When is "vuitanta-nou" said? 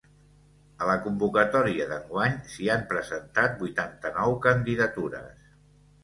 3.59-4.33